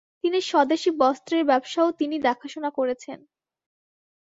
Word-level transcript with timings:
তিনি 0.23 0.39
স্বদেশী 0.41 0.89
বস্ত্রের 1.01 1.43
ব্যবসাও 1.45 1.89
তিনি 1.91 2.15
দেখাশোনা 2.27 2.69
করেছেন। 2.77 3.19